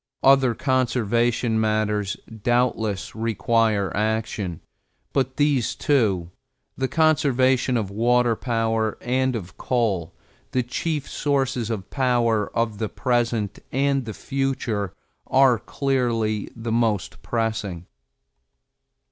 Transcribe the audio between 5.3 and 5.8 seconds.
these